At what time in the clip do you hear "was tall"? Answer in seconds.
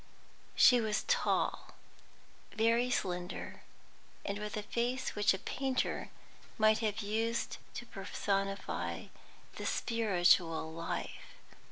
0.81-1.75